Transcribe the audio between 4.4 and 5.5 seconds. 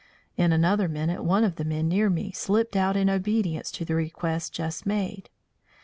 just made.